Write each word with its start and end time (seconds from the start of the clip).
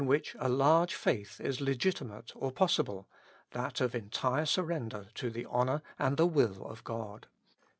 which 0.03 0.35
a 0.39 0.49
large 0.49 0.95
faith 0.95 1.39
is 1.39 1.61
legitimate 1.61 2.31
or 2.33 2.51
possible,— 2.51 3.07
that 3.51 3.79
of 3.79 3.93
entire 3.93 4.47
surrender 4.47 5.05
to 5.13 5.29
the 5.29 5.45
honor 5.47 5.83
and 5.99 6.17
the 6.17 6.25
will 6.25 6.65
of 6.65 6.83
God. 6.83 7.27